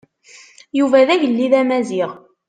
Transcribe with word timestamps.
Yuba 0.77 1.07
d 1.07 1.09
agellid 1.13 1.53
Amaziɣ. 1.61 2.11